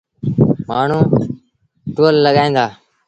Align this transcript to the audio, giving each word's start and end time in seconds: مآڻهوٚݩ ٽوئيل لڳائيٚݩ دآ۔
مآڻهوٚݩ 0.67 1.09
ٽوئيل 1.95 2.15
لڳائيٚݩ 2.25 2.55
دآ۔ 2.55 2.65